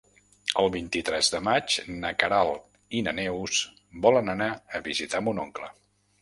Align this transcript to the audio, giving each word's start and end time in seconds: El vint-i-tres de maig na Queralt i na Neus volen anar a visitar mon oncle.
El 0.61 0.69
vint-i-tres 0.75 1.27
de 1.33 1.41
maig 1.47 1.75
na 2.05 2.11
Queralt 2.23 2.79
i 3.01 3.03
na 3.09 3.13
Neus 3.19 3.61
volen 4.07 4.33
anar 4.35 4.49
a 4.79 4.83
visitar 4.91 5.23
mon 5.29 5.45
oncle. 5.47 5.71